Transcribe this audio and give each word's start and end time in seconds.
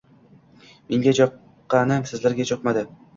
Menga 0.93 1.13
joqqani 1.19 1.99
sizlarga 2.13 2.49
jokmajdi 2.53 2.85